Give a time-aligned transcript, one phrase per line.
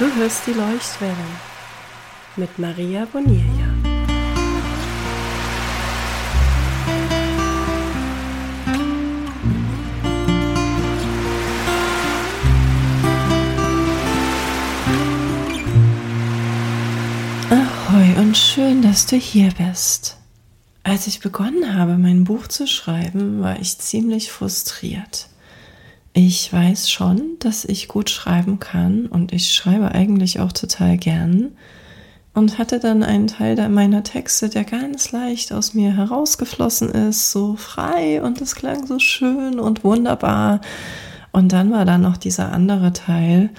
[0.00, 1.14] Du hörst die Leuchtwelle
[2.36, 3.44] mit Maria Bonilla.
[17.50, 20.16] Ahoi und schön, dass du hier bist.
[20.82, 25.29] Als ich begonnen habe, mein Buch zu schreiben, war ich ziemlich frustriert.
[26.12, 31.52] Ich weiß schon, dass ich gut schreiben kann und ich schreibe eigentlich auch total gern
[32.34, 37.56] und hatte dann einen Teil meiner Texte, der ganz leicht aus mir herausgeflossen ist, so
[37.56, 40.60] frei und es klang so schön und wunderbar.
[41.32, 43.50] Und dann war da noch dieser andere Teil,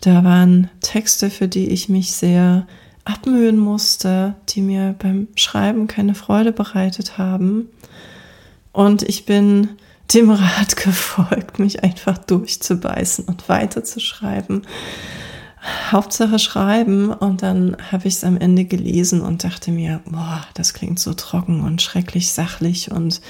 [0.00, 2.66] da waren Texte, für die ich mich sehr
[3.04, 7.68] abmühen musste, die mir beim Schreiben keine Freude bereitet haben.
[8.72, 9.68] Und ich bin
[10.12, 14.62] dem Rat gefolgt, mich einfach durchzubeißen und weiterzuschreiben.
[15.92, 20.74] Hauptsache schreiben und dann habe ich es am Ende gelesen und dachte mir, boah, das
[20.74, 23.20] klingt so trocken und schrecklich sachlich und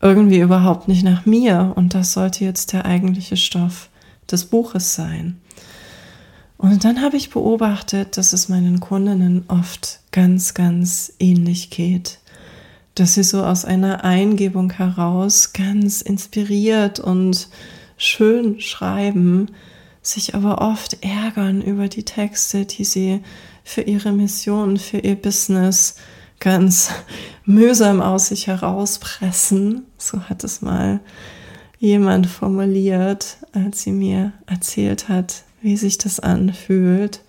[0.00, 3.88] irgendwie überhaupt nicht nach mir und das sollte jetzt der eigentliche Stoff
[4.30, 5.40] des Buches sein.
[6.58, 12.20] Und dann habe ich beobachtet, dass es meinen Kundinnen oft ganz, ganz ähnlich geht
[12.96, 17.48] dass sie so aus einer Eingebung heraus ganz inspiriert und
[17.98, 19.48] schön schreiben,
[20.00, 23.20] sich aber oft ärgern über die Texte, die sie
[23.64, 25.96] für ihre Mission, für ihr Business
[26.40, 26.90] ganz
[27.44, 29.84] mühsam aus sich herauspressen.
[29.98, 31.00] So hat es mal
[31.78, 37.20] jemand formuliert, als sie mir erzählt hat, wie sich das anfühlt.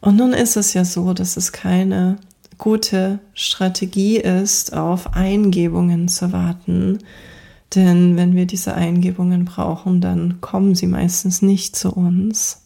[0.00, 2.18] Und nun ist es ja so, dass es keine
[2.58, 6.98] gute Strategie ist, auf Eingebungen zu warten.
[7.74, 12.62] Denn wenn wir diese Eingebungen brauchen, dann kommen sie meistens nicht zu uns.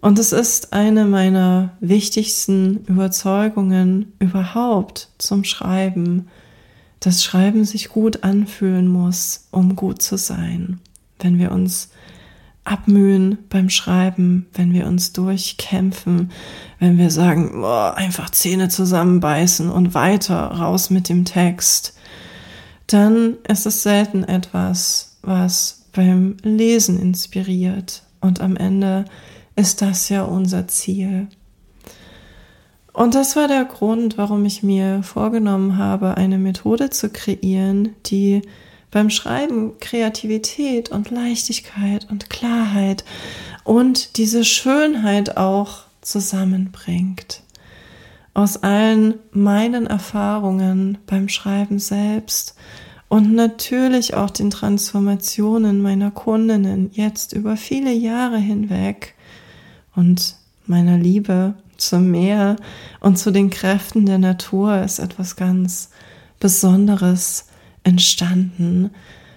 [0.00, 6.28] Und es ist eine meiner wichtigsten Überzeugungen überhaupt zum Schreiben,
[6.98, 10.80] dass Schreiben sich gut anfühlen muss, um gut zu sein.
[11.20, 11.90] Wenn wir uns
[12.64, 16.30] abmühen beim Schreiben, wenn wir uns durchkämpfen,
[16.78, 21.96] wenn wir sagen, boah, einfach Zähne zusammenbeißen und weiter raus mit dem Text,
[22.86, 28.02] dann ist es selten etwas, was beim Lesen inspiriert.
[28.20, 29.04] Und am Ende
[29.56, 31.28] ist das ja unser Ziel.
[32.92, 38.42] Und das war der Grund, warum ich mir vorgenommen habe, eine Methode zu kreieren, die
[38.92, 43.04] beim Schreiben Kreativität und Leichtigkeit und Klarheit
[43.64, 47.42] und diese Schönheit auch zusammenbringt.
[48.34, 52.54] Aus allen meinen Erfahrungen beim Schreiben selbst
[53.08, 59.14] und natürlich auch den Transformationen meiner Kundinnen jetzt über viele Jahre hinweg
[59.96, 60.36] und
[60.66, 62.56] meiner Liebe zum Meer
[63.00, 65.90] und zu den Kräften der Natur ist etwas ganz
[66.40, 67.46] Besonderes
[67.84, 68.90] entstanden,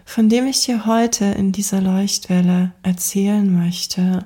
[0.06, 4.25] von dem ich dir heute in dieser Leuchtwelle erzählen möchte,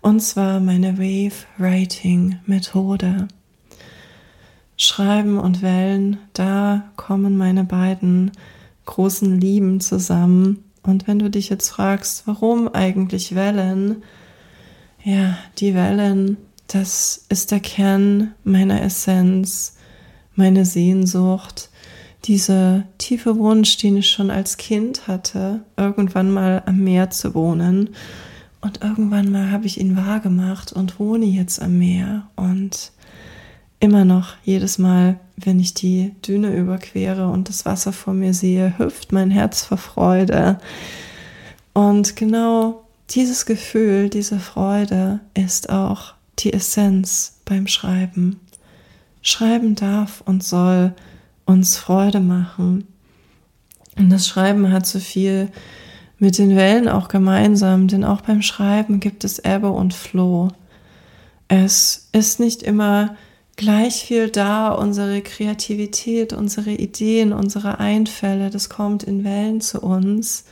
[0.00, 3.28] und zwar meine Wave Writing Methode.
[4.76, 8.32] Schreiben und Wellen, da kommen meine beiden
[8.84, 10.64] großen Lieben zusammen.
[10.82, 14.02] Und wenn du dich jetzt fragst, warum eigentlich Wellen?
[15.04, 16.36] Ja, die Wellen,
[16.66, 19.76] das ist der Kern meiner Essenz,
[20.34, 21.70] meine Sehnsucht,
[22.24, 27.90] dieser tiefe Wunsch, den ich schon als Kind hatte, irgendwann mal am Meer zu wohnen.
[28.60, 32.28] Und irgendwann mal habe ich ihn wahrgemacht und wohne jetzt am Meer.
[32.36, 32.92] Und
[33.80, 38.78] immer noch, jedes Mal, wenn ich die Düne überquere und das Wasser vor mir sehe,
[38.78, 40.58] hüpft mein Herz vor Freude.
[41.72, 48.38] Und genau dieses Gefühl, diese Freude ist auch die Essenz beim Schreiben.
[49.22, 50.94] Schreiben darf und soll
[51.52, 52.86] uns Freude machen.
[53.96, 55.50] Und das Schreiben hat so viel
[56.18, 60.48] mit den Wellen auch gemeinsam, denn auch beim Schreiben gibt es Ebbe und Floh.
[61.48, 63.16] Es ist nicht immer
[63.56, 70.44] gleich viel da, unsere Kreativität, unsere Ideen, unsere Einfälle, das kommt in Wellen zu uns.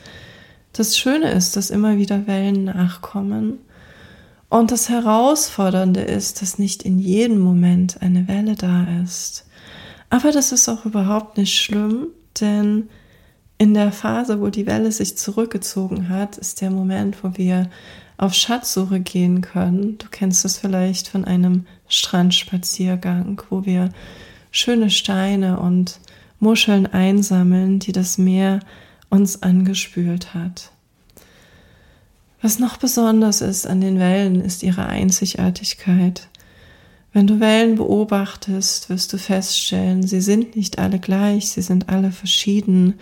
[0.72, 3.58] Das Schöne ist, dass immer wieder Wellen nachkommen.
[4.48, 9.46] Und das Herausfordernde ist, dass nicht in jedem Moment eine Welle da ist.
[10.10, 12.08] Aber das ist auch überhaupt nicht schlimm,
[12.40, 12.88] denn
[13.58, 17.70] in der Phase, wo die Welle sich zurückgezogen hat, ist der Moment, wo wir
[18.16, 19.98] auf Schatzsuche gehen können.
[19.98, 23.90] Du kennst es vielleicht von einem Strandspaziergang, wo wir
[24.50, 26.00] schöne Steine und
[26.38, 28.60] Muscheln einsammeln, die das Meer
[29.10, 30.72] uns angespült hat.
[32.42, 36.29] Was noch besonders ist an den Wellen, ist ihre Einzigartigkeit.
[37.12, 42.12] Wenn du Wellen beobachtest, wirst du feststellen, sie sind nicht alle gleich, sie sind alle
[42.12, 42.94] verschieden,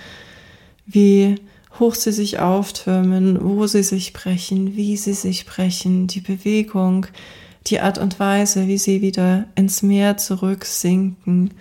[0.87, 1.37] wie
[1.79, 7.07] hoch sie sich auftürmen, wo sie sich brechen, wie sie sich brechen, die Bewegung,
[7.67, 11.53] die Art und Weise, wie sie wieder ins Meer zurücksinken.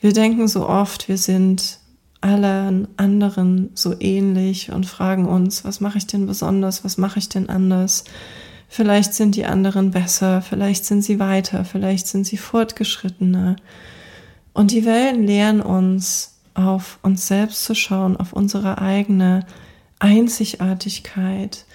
[0.00, 1.78] Wir denken so oft, wir sind
[2.22, 7.28] allen anderen so ähnlich und fragen uns, was mache ich denn besonders, was mache ich
[7.28, 8.04] denn anders?
[8.72, 13.56] Vielleicht sind die anderen besser, vielleicht sind sie weiter, vielleicht sind sie fortgeschrittener.
[14.52, 19.44] Und die Wellen lehren uns, auf uns selbst zu schauen, auf unsere eigene
[19.98, 21.66] Einzigartigkeit.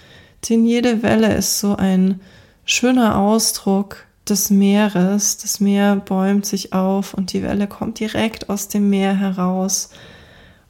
[0.48, 2.18] Denn jede Welle ist so ein
[2.64, 5.36] schöner Ausdruck des Meeres.
[5.36, 9.90] Das Meer bäumt sich auf und die Welle kommt direkt aus dem Meer heraus.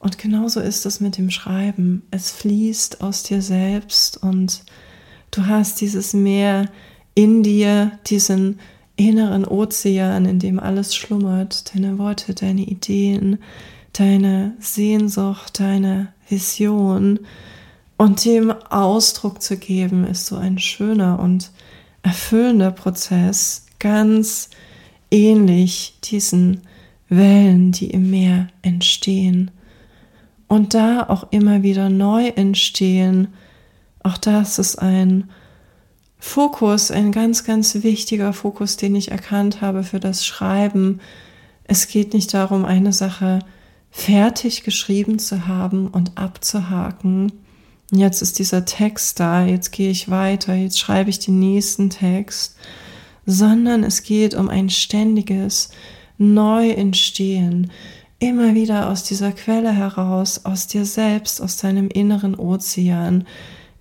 [0.01, 2.03] Und genauso ist es mit dem Schreiben.
[2.11, 4.65] Es fließt aus dir selbst und
[5.31, 6.71] du hast dieses Meer
[7.15, 8.59] in dir, diesen
[8.97, 13.39] inneren Ozean, in dem alles schlummert, deine Worte, deine Ideen,
[13.93, 17.21] deine Sehnsucht, deine Vision.
[17.99, 21.51] Und dem Ausdruck zu geben, ist so ein schöner und
[22.03, 24.51] erfüllender Prozess, ganz
[25.11, 26.63] ähnlich diesen
[27.09, 29.51] Wellen, die im Meer entstehen
[30.49, 33.29] und da auch immer wieder neu entstehen.
[34.07, 35.31] Auch das ist ein
[36.21, 41.01] Fokus, ein ganz, ganz wichtiger Fokus, den ich erkannt habe für das Schreiben.
[41.65, 43.41] Es geht nicht darum, eine Sache
[43.91, 47.33] fertig geschrieben zu haben und abzuhaken.
[47.91, 52.55] Jetzt ist dieser Text da, jetzt gehe ich weiter, jetzt schreibe ich den nächsten Text,
[53.25, 55.71] sondern es geht um ein ständiges
[56.17, 57.73] Neuentstehen,
[58.21, 63.25] immer wieder aus dieser Quelle heraus, aus dir selbst, aus deinem inneren Ozean,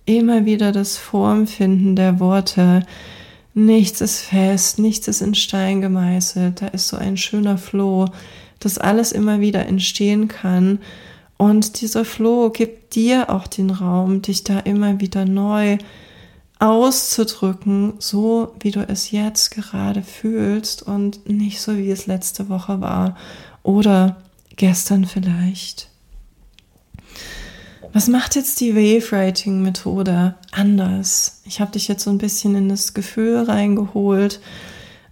[0.06, 2.86] immer wieder das Formfinden der Worte.
[3.54, 8.06] Nichts ist fest, nichts ist in Stein gemeißelt, da ist so ein schöner Floh,
[8.60, 10.78] dass alles immer wieder entstehen kann.
[11.36, 15.76] Und dieser Floh gibt dir auch den Raum, dich da immer wieder neu
[16.58, 22.80] auszudrücken, so wie du es jetzt gerade fühlst und nicht so wie es letzte Woche
[22.80, 23.16] war
[23.62, 24.16] oder
[24.56, 25.90] gestern vielleicht.
[27.92, 31.40] Was macht jetzt die Wave-Writing-Methode anders?
[31.44, 34.40] Ich habe dich jetzt so ein bisschen in das Gefühl reingeholt,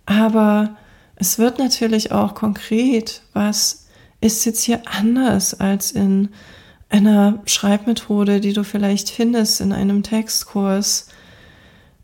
[0.06, 0.76] aber
[1.16, 3.86] es wird natürlich auch konkret, was
[4.20, 6.28] ist jetzt hier anders als in
[6.88, 11.08] einer Schreibmethode, die du vielleicht findest in einem Textkurs.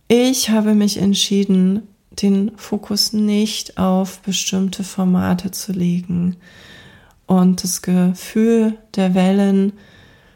[0.08, 6.36] Ich habe mich entschieden, den Fokus nicht auf bestimmte Formate zu legen.
[7.26, 9.72] Und das Gefühl der Wellen,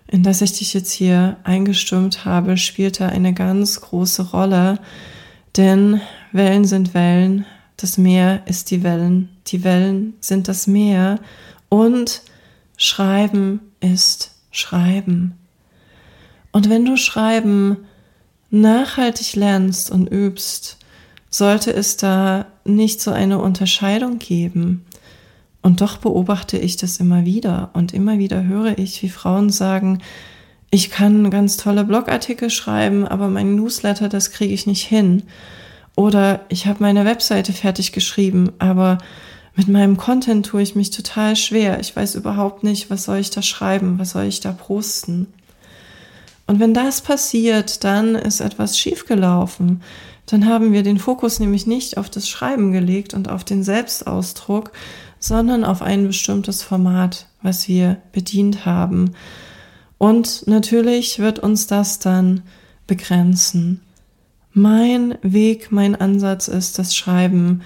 [0.06, 4.78] in das ich dich jetzt hier eingestimmt habe, spielt da eine ganz große Rolle.
[5.56, 6.00] Denn
[6.32, 7.46] Wellen sind Wellen,
[7.76, 11.18] das Meer ist die Wellen, die Wellen sind das Meer
[11.68, 12.22] und
[12.76, 15.38] Schreiben ist Schreiben.
[16.52, 17.78] Und wenn du Schreiben
[18.50, 20.78] nachhaltig lernst und übst,
[21.30, 24.84] sollte es da nicht so eine Unterscheidung geben.
[25.64, 30.02] Und doch beobachte ich das immer wieder und immer wieder höre ich, wie Frauen sagen,
[30.70, 35.22] ich kann ganz tolle Blogartikel schreiben, aber mein Newsletter, das kriege ich nicht hin.
[35.96, 38.98] Oder ich habe meine Webseite fertig geschrieben, aber
[39.56, 41.80] mit meinem Content tue ich mich total schwer.
[41.80, 45.28] Ich weiß überhaupt nicht, was soll ich da schreiben, was soll ich da posten.
[46.46, 49.80] Und wenn das passiert, dann ist etwas schiefgelaufen.
[50.26, 54.72] Dann haben wir den Fokus nämlich nicht auf das Schreiben gelegt und auf den Selbstausdruck,
[55.24, 59.12] sondern auf ein bestimmtes Format, was wir bedient haben.
[59.96, 62.42] Und natürlich wird uns das dann
[62.86, 63.80] begrenzen.
[64.52, 67.62] Mein Weg, mein Ansatz ist, das Schreiben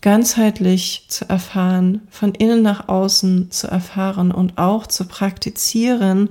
[0.00, 6.30] ganzheitlich zu erfahren, von innen nach außen zu erfahren und auch zu praktizieren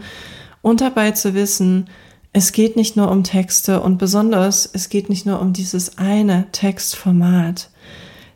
[0.61, 1.87] und dabei zu wissen,
[2.33, 6.47] es geht nicht nur um Texte und besonders es geht nicht nur um dieses eine
[6.51, 7.69] Textformat.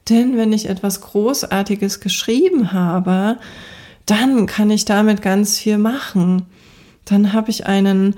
[0.09, 3.37] Denn wenn ich etwas Großartiges geschrieben habe,
[4.05, 6.47] dann kann ich damit ganz viel machen.
[7.05, 8.15] Dann habe ich einen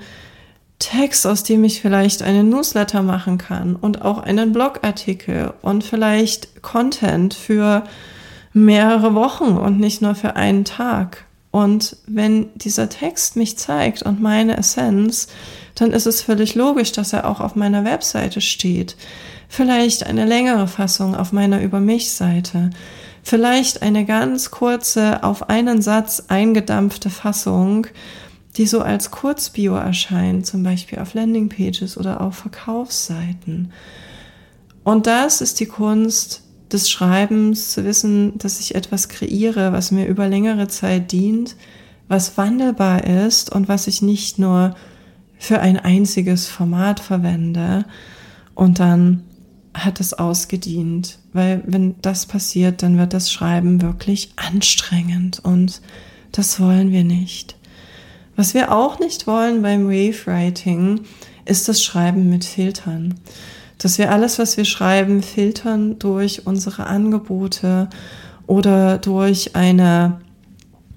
[0.78, 6.62] Text, aus dem ich vielleicht einen Newsletter machen kann und auch einen Blogartikel und vielleicht
[6.62, 7.84] Content für
[8.52, 11.24] mehrere Wochen und nicht nur für einen Tag.
[11.52, 15.28] Und wenn dieser Text mich zeigt und meine Essenz,
[15.74, 18.96] dann ist es völlig logisch, dass er auch auf meiner Webseite steht.
[19.54, 22.70] Vielleicht eine längere Fassung auf meiner Über mich Seite.
[23.22, 27.86] Vielleicht eine ganz kurze, auf einen Satz eingedampfte Fassung
[28.56, 33.72] die so als Kurzbio erscheinen, zum Beispiel auf Landingpages oder auf Verkaufsseiten.
[34.84, 40.06] Und das ist die Kunst des Schreibens, zu wissen, dass ich etwas kreiere, was mir
[40.06, 41.56] über längere Zeit dient,
[42.08, 44.74] was wandelbar ist und was ich nicht nur
[45.38, 47.84] für ein einziges Format verwende
[48.54, 49.22] und dann
[49.74, 51.18] hat es ausgedient.
[51.32, 55.80] Weil wenn das passiert, dann wird das Schreiben wirklich anstrengend und
[56.32, 57.56] das wollen wir nicht.
[58.36, 61.00] Was wir auch nicht wollen beim Wave Writing,
[61.44, 63.14] ist das Schreiben mit Filtern.
[63.78, 67.88] Dass wir alles, was wir schreiben, filtern durch unsere Angebote
[68.46, 70.20] oder durch eine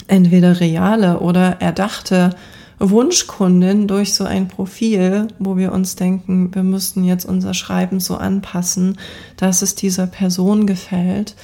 [0.08, 2.36] entweder reale oder erdachte
[2.79, 8.17] Wunschkundin durch so ein Profil, wo wir uns denken, wir müssten jetzt unser Schreiben so
[8.17, 8.98] anpassen,
[9.38, 11.36] dass es dieser Person gefällt.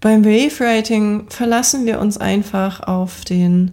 [0.00, 3.72] Beim Wave Writing verlassen wir uns einfach auf den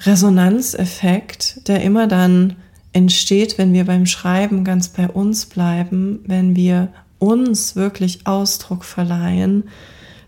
[0.00, 2.56] Resonanzeffekt, der immer dann
[2.92, 9.64] entsteht, wenn wir beim Schreiben ganz bei uns bleiben, wenn wir uns wirklich Ausdruck verleihen,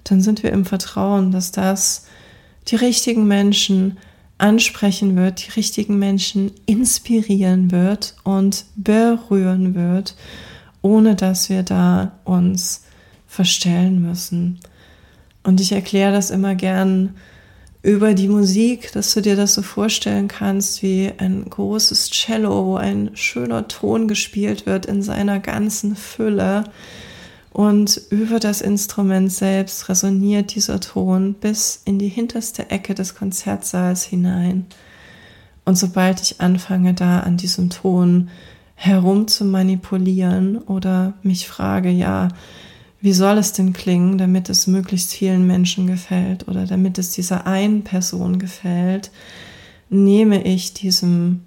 [0.04, 2.06] dann sind wir im Vertrauen, dass das
[2.68, 3.98] die richtigen Menschen
[4.38, 10.14] ansprechen wird, die richtigen Menschen inspirieren wird und berühren wird,
[10.82, 12.84] ohne dass wir da uns
[13.26, 14.60] verstellen müssen.
[15.42, 17.14] Und ich erkläre das immer gern
[17.82, 22.76] über die Musik, dass du dir das so vorstellen kannst wie ein großes Cello, wo
[22.76, 26.64] ein schöner Ton gespielt wird in seiner ganzen Fülle
[27.56, 34.04] und über das Instrument selbst resoniert dieser Ton bis in die hinterste Ecke des Konzertsaals
[34.04, 34.66] hinein.
[35.64, 38.28] Und sobald ich anfange, da an diesem Ton
[38.74, 42.28] herum zu manipulieren oder mich frage, ja,
[43.00, 47.46] wie soll es denn klingen, damit es möglichst vielen Menschen gefällt oder damit es dieser
[47.46, 49.10] einen Person gefällt,
[49.88, 51.40] nehme ich diesem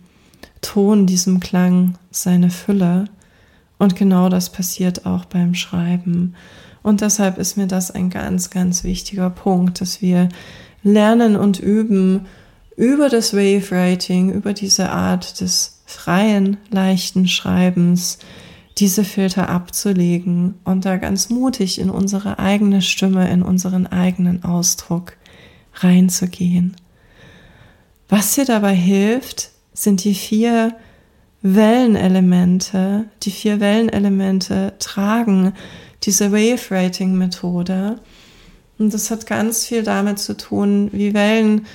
[0.61, 3.05] Ton, diesem Klang seine Fülle
[3.79, 6.36] und genau das passiert auch beim Schreiben.
[6.83, 10.29] Und deshalb ist mir das ein ganz, ganz wichtiger Punkt, dass wir
[10.83, 12.27] lernen und üben
[12.75, 18.19] über das Wave Writing, über diese Art des freien, leichten Schreibens,
[18.77, 25.17] diese Filter abzulegen und da ganz mutig in unsere eigene Stimme, in unseren eigenen Ausdruck
[25.74, 26.75] reinzugehen.
[28.07, 30.75] Was dir dabei hilft, sind die vier
[31.41, 35.53] Wellenelemente, die vier Wellenelemente tragen
[36.03, 38.00] diese Wave Rating Methode.
[38.77, 41.65] Und das hat ganz viel damit zu tun, wie Wellen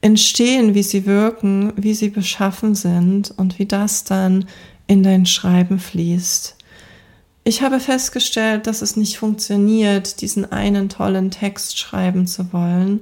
[0.00, 4.46] entstehen, wie sie wirken, wie sie beschaffen sind und wie das dann
[4.86, 6.56] in dein Schreiben fließt.
[7.44, 13.00] Ich habe festgestellt, dass es nicht funktioniert, diesen einen tollen Text schreiben zu wollen,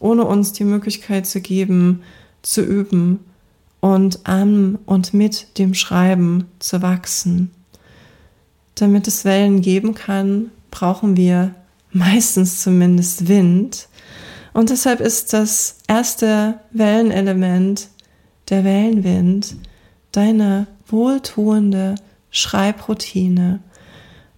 [0.00, 2.02] ohne uns die Möglichkeit zu geben,
[2.42, 3.20] zu üben,
[3.80, 7.50] und an und mit dem Schreiben zu wachsen.
[8.74, 11.54] Damit es Wellen geben kann, brauchen wir
[11.92, 13.88] meistens zumindest Wind.
[14.52, 17.88] Und deshalb ist das erste Wellenelement
[18.50, 19.56] der Wellenwind
[20.12, 21.96] deine wohltuende
[22.30, 23.60] Schreibroutine.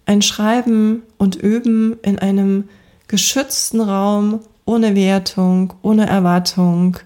[0.05, 2.65] Ein Schreiben und Üben in einem
[3.07, 6.97] geschützten Raum ohne Wertung, ohne Erwartung,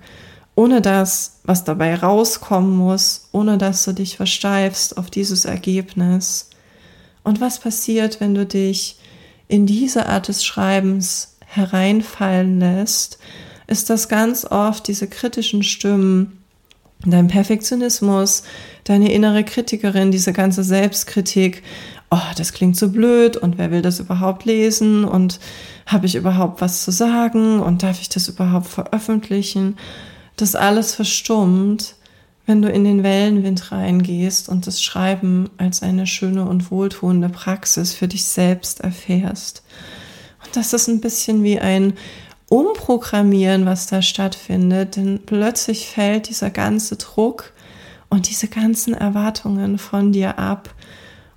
[0.55, 6.49] ohne das, was dabei rauskommen muss, ohne dass du dich versteifst auf dieses Ergebnis.
[7.23, 8.97] Und was passiert, wenn du dich
[9.47, 13.19] in diese Art des Schreibens hereinfallen lässt,
[13.67, 16.39] ist das ganz oft diese kritischen Stimmen,
[17.05, 18.43] dein Perfektionismus,
[18.83, 21.63] deine innere Kritikerin, diese ganze Selbstkritik,
[22.11, 25.39] oh, das klingt so blöd und wer will das überhaupt lesen und
[25.85, 29.77] habe ich überhaupt was zu sagen und darf ich das überhaupt veröffentlichen?
[30.35, 31.95] Das alles verstummt,
[32.45, 37.93] wenn du in den Wellenwind reingehst und das Schreiben als eine schöne und wohltuende Praxis
[37.93, 39.63] für dich selbst erfährst.
[40.43, 41.93] Und das ist ein bisschen wie ein
[42.47, 47.53] Umprogrammieren, was da stattfindet, denn plötzlich fällt dieser ganze Druck
[48.09, 50.73] und diese ganzen Erwartungen von dir ab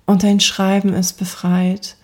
[0.05, 1.97] und dein Schreiben ist befreit.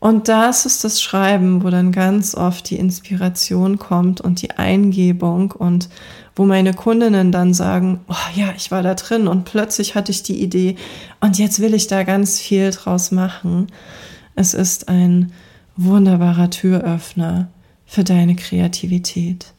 [0.00, 5.50] Und das ist das Schreiben, wo dann ganz oft die Inspiration kommt und die Eingebung
[5.50, 5.88] und
[6.36, 10.22] wo meine Kundinnen dann sagen, oh ja, ich war da drin und plötzlich hatte ich
[10.22, 10.76] die Idee
[11.20, 13.66] und jetzt will ich da ganz viel draus machen.
[14.36, 15.32] Es ist ein
[15.76, 17.48] wunderbarer Türöffner
[17.84, 19.52] für deine Kreativität.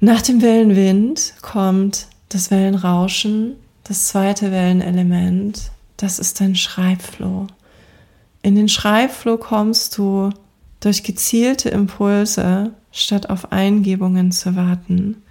[0.00, 7.46] Nach dem Wellenwind kommt das Wellenrauschen, das zweite Wellenelement, das ist dein Schreibflow.
[8.42, 10.30] In den Schreibflow kommst du
[10.80, 15.22] durch gezielte Impulse, statt auf Eingebungen zu warten.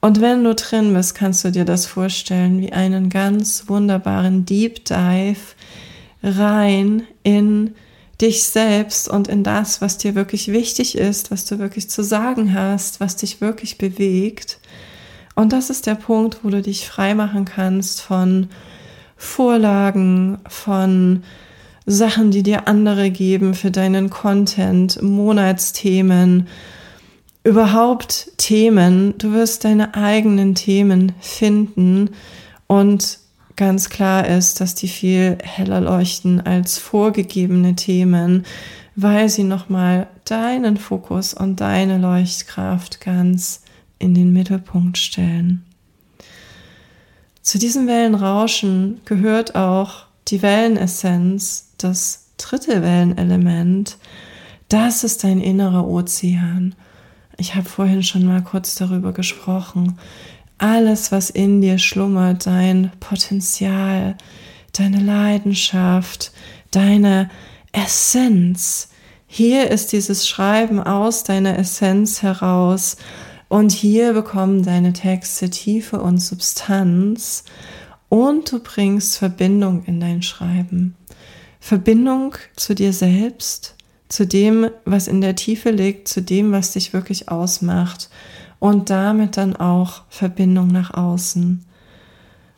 [0.00, 4.84] Und wenn du drin bist, kannst du dir das vorstellen wie einen ganz wunderbaren Deep
[4.84, 5.40] Dive
[6.22, 7.74] rein in
[8.20, 12.54] dich selbst und in das, was dir wirklich wichtig ist, was du wirklich zu sagen
[12.54, 14.58] hast, was dich wirklich bewegt.
[15.34, 18.48] Und das ist der Punkt, wo du dich frei machen kannst von
[19.16, 21.22] Vorlagen, von
[21.90, 26.46] Sachen, die dir andere geben für deinen Content, Monatsthemen,
[27.44, 29.16] überhaupt Themen.
[29.16, 32.10] Du wirst deine eigenen Themen finden
[32.66, 33.18] und
[33.56, 38.44] ganz klar ist, dass die viel heller leuchten als vorgegebene Themen,
[38.94, 43.62] weil sie nochmal deinen Fokus und deine Leuchtkraft ganz
[43.98, 45.64] in den Mittelpunkt stellen.
[47.40, 53.98] Zu diesem Wellenrauschen gehört auch die Wellenessenz, das dritte Wellenelement.
[54.68, 56.74] Das ist dein innerer Ozean.
[57.36, 59.98] Ich habe vorhin schon mal kurz darüber gesprochen.
[60.58, 64.16] Alles, was in dir schlummert, dein Potenzial,
[64.72, 66.32] deine Leidenschaft,
[66.70, 67.30] deine
[67.72, 68.90] Essenz.
[69.26, 72.96] Hier ist dieses Schreiben aus deiner Essenz heraus
[73.48, 77.44] und hier bekommen deine Texte Tiefe und Substanz
[78.08, 80.97] und du bringst Verbindung in dein Schreiben.
[81.60, 83.74] Verbindung zu dir selbst,
[84.08, 88.08] zu dem, was in der Tiefe liegt, zu dem, was dich wirklich ausmacht
[88.58, 91.64] und damit dann auch Verbindung nach außen.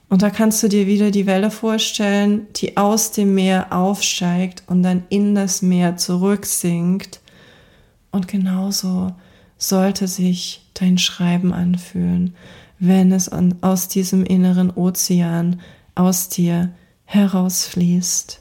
[0.09, 4.83] Und da kannst du dir wieder die Welle vorstellen, die aus dem Meer aufsteigt und
[4.83, 7.21] dann in das Meer zurücksinkt.
[8.11, 9.13] Und genauso
[9.57, 12.35] sollte sich dein Schreiben anfühlen,
[12.81, 13.31] wenn es
[13.61, 15.61] aus diesem inneren Ozean
[15.95, 16.71] aus dir
[17.05, 18.40] herausfließt.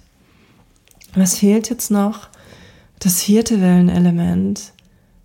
[1.15, 2.29] Was fehlt jetzt noch?
[2.99, 4.73] Das vierte Wellenelement,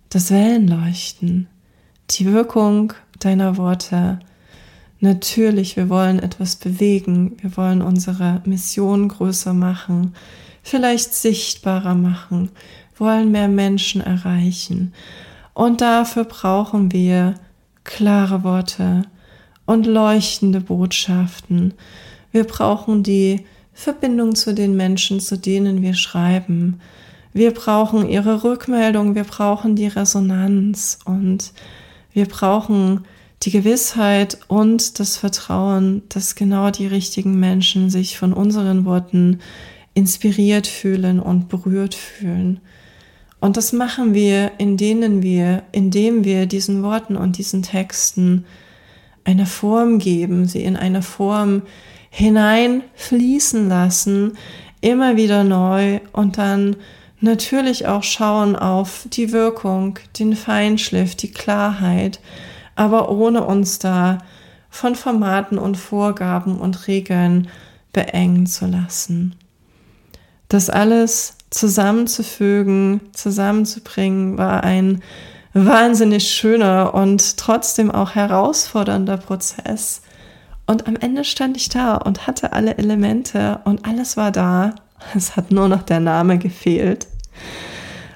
[0.09, 1.47] das Wellenleuchten,
[2.09, 4.19] die Wirkung deiner Worte.
[4.99, 10.15] Natürlich, wir wollen etwas bewegen, wir wollen unsere Mission größer machen,
[10.63, 12.49] vielleicht sichtbarer machen,
[12.97, 14.91] wollen mehr Menschen erreichen.
[15.53, 17.35] Und dafür brauchen wir
[17.83, 19.03] klare Worte
[19.65, 21.75] und leuchtende Botschaften.
[22.31, 26.79] Wir brauchen die Verbindung zu den Menschen, zu denen wir schreiben.
[27.33, 31.51] Wir brauchen ihre Rückmeldung, wir brauchen die Resonanz und
[32.13, 33.05] wir brauchen
[33.43, 39.39] die Gewissheit und das Vertrauen, dass genau die richtigen Menschen sich von unseren Worten
[39.93, 42.61] inspiriert fühlen und berührt fühlen.
[43.41, 48.45] Und das machen wir, indem wir, indem wir diesen Worten und diesen Texten
[49.25, 51.63] eine Form geben, sie in eine Form
[52.15, 54.37] hineinfließen lassen,
[54.79, 56.77] immer wieder neu und dann
[57.19, 62.21] natürlich auch schauen auf die Wirkung, den Feinschliff, die Klarheit,
[62.75, 64.19] aber ohne uns da
[64.69, 67.49] von Formaten und Vorgaben und Regeln
[67.91, 69.35] beengen zu lassen.
[70.47, 75.01] Das alles zusammenzufügen, zusammenzubringen, war ein
[75.53, 80.01] wahnsinnig schöner und trotzdem auch herausfordernder Prozess.
[80.67, 84.73] Und am Ende stand ich da und hatte alle Elemente und alles war da.
[85.15, 87.07] Es hat nur noch der Name gefehlt.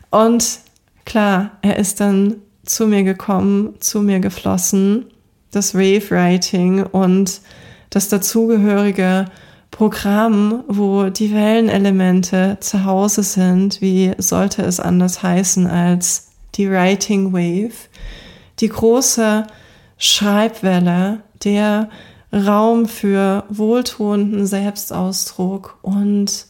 [0.10, 0.60] Und
[1.06, 5.06] klar, er ist dann zu mir gekommen, zu mir geflossen,
[5.52, 7.42] das Wave Writing und
[7.90, 9.26] das dazugehörige
[9.72, 17.34] Programm, wo die Wellenelemente zu Hause sind, wie sollte es anders heißen als die Writing
[17.34, 17.76] Wave,
[18.60, 19.46] die große
[19.98, 21.90] Schreibwelle, der
[22.32, 26.46] Raum für wohltuenden Selbstausdruck und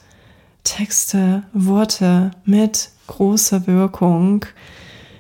[0.64, 4.46] Texte, Worte mit großer Wirkung.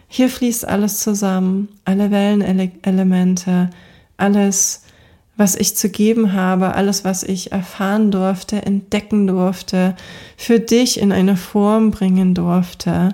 [0.07, 3.69] Hier fließt alles zusammen, alle Wellenelemente,
[4.17, 4.83] alles,
[5.37, 9.95] was ich zu geben habe, alles, was ich erfahren durfte, entdecken durfte,
[10.35, 13.13] für dich in eine Form bringen durfte.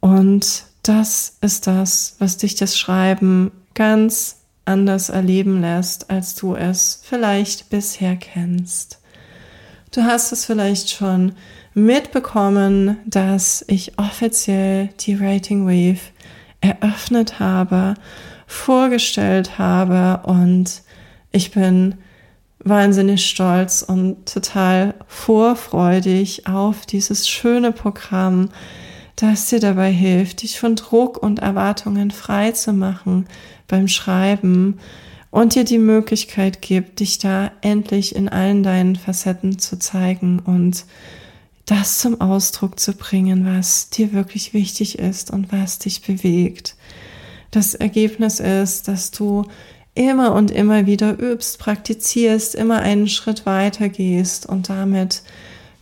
[0.00, 4.37] Und das ist das, was dich das Schreiben ganz
[4.68, 9.00] anders erleben lässt, als du es vielleicht bisher kennst.
[9.90, 11.32] Du hast es vielleicht schon
[11.74, 16.12] mitbekommen, dass ich offiziell die Writing Wave
[16.60, 17.94] eröffnet habe,
[18.46, 20.82] vorgestellt habe und
[21.32, 21.94] ich bin
[22.58, 28.50] wahnsinnig stolz und total vorfreudig auf dieses schöne Programm,
[29.16, 33.26] das dir dabei hilft, dich von Druck und Erwartungen frei zu machen
[33.68, 34.78] beim Schreiben
[35.30, 40.84] und dir die Möglichkeit gibt, dich da endlich in allen deinen Facetten zu zeigen und
[41.66, 46.76] das zum Ausdruck zu bringen, was dir wirklich wichtig ist und was dich bewegt.
[47.50, 49.46] Das Ergebnis ist, dass du
[49.94, 55.22] immer und immer wieder übst, praktizierst, immer einen Schritt weiter gehst und damit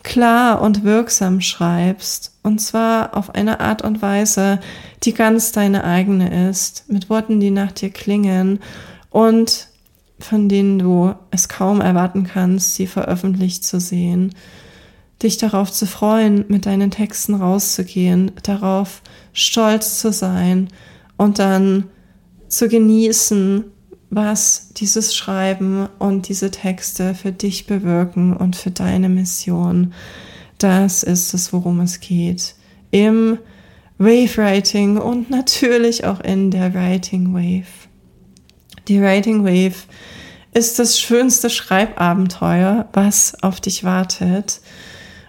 [0.06, 2.32] klar und wirksam schreibst.
[2.42, 4.60] Und zwar auf eine Art und Weise,
[5.02, 8.60] die ganz deine eigene ist, mit Worten, die nach dir klingen
[9.10, 9.68] und
[10.18, 14.34] von denen du es kaum erwarten kannst, sie veröffentlicht zu sehen.
[15.22, 20.68] Dich darauf zu freuen, mit deinen Texten rauszugehen, darauf stolz zu sein
[21.16, 21.90] und dann
[22.48, 23.64] zu genießen,
[24.10, 29.92] was dieses Schreiben und diese Texte für dich bewirken und für deine Mission.
[30.58, 32.54] Das ist es, worum es geht.
[32.90, 33.38] Im
[33.98, 37.88] Wave Writing und natürlich auch in der Writing Wave.
[38.88, 39.86] Die Writing Wave
[40.52, 44.60] ist das schönste Schreibabenteuer, was auf dich wartet.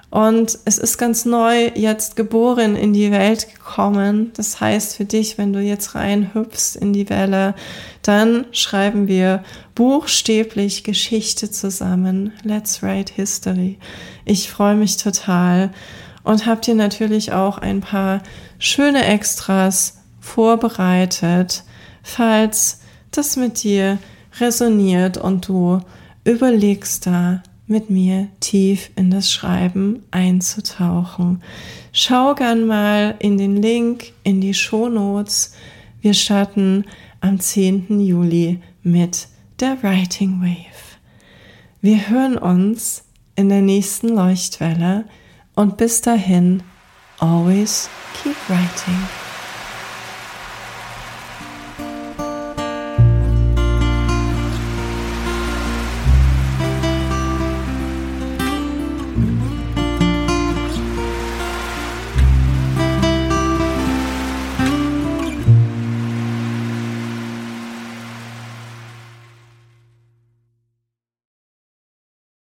[0.09, 4.31] Und es ist ganz neu jetzt geboren in die Welt gekommen.
[4.35, 7.55] Das heißt für dich, wenn du jetzt reinhüpfst in die Welle,
[8.03, 9.43] dann schreiben wir
[9.75, 12.31] buchstäblich Geschichte zusammen.
[12.43, 13.79] Let's write history.
[14.23, 15.71] Ich freue mich total
[16.23, 18.21] und habe dir natürlich auch ein paar
[18.59, 21.63] schöne Extras vorbereitet,
[22.01, 22.79] falls
[23.11, 23.97] das mit dir
[24.39, 25.79] resoniert und du
[26.23, 31.43] überlegst da mit mir tief in das Schreiben einzutauchen.
[31.91, 35.53] Schau gern mal in den Link in die Shownotes.
[36.01, 36.85] Wir starten
[37.19, 37.99] am 10.
[37.99, 39.27] Juli mit
[39.59, 40.97] der Writing Wave.
[41.81, 43.03] Wir hören uns
[43.35, 45.05] in der nächsten Leuchtwelle
[45.55, 46.63] und bis dahin,
[47.19, 47.89] always
[48.23, 49.26] keep writing.